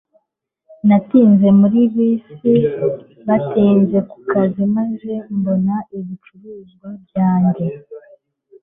[0.87, 2.51] Natinze muri bisi
[3.27, 7.67] natinze ku kazi maze mbona ibicuruzwa byanjye